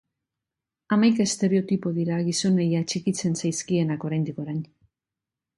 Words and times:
Hamaika 0.95 1.27
estereotipo 1.31 1.93
dira 1.99 2.17
gizonei 2.29 2.67
atxikitzen 2.81 3.39
zaizkienak 3.43 4.11
oraindik 4.11 4.45
orain. 4.47 4.65